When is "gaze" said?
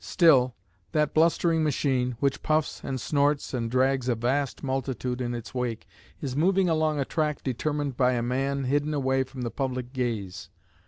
9.93-10.49